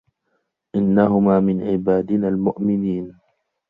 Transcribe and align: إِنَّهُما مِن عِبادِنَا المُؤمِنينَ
إِنَّهُما 0.75 1.39
مِن 1.39 1.61
عِبادِنَا 1.61 2.27
المُؤمِنينَ 2.27 3.13